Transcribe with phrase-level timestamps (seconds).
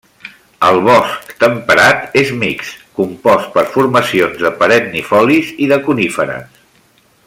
[0.67, 6.63] El bosc temperat és mixt, compost per formacions de perennifolis i de coníferes.